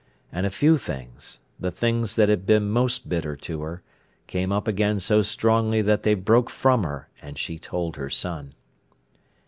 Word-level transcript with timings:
And 0.31 0.47
a 0.47 0.49
few 0.49 0.79
things, 0.79 1.41
the 1.59 1.69
things 1.69 2.15
that 2.15 2.27
had 2.27 2.47
been 2.47 2.71
most 2.71 3.07
bitter 3.07 3.35
to 3.35 3.61
her, 3.61 3.83
came 4.25 4.51
up 4.51 4.67
again 4.67 4.99
so 4.99 5.21
strongly 5.21 5.83
that 5.83 6.01
they 6.01 6.15
broke 6.15 6.49
from 6.49 6.81
her, 6.83 7.09
and 7.21 7.37
she 7.37 7.59
told 7.59 7.97
her 7.97 8.09
son. 8.09 8.55